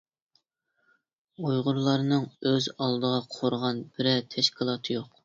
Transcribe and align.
ئۇيغۇرلارنىڭ 1.43 2.25
ئۆز 2.53 2.71
ئالدىغا 2.79 3.21
قۇرغان 3.37 3.85
بىرەر 3.99 4.25
تەشكىلاتى 4.37 4.97
يوق. 4.99 5.13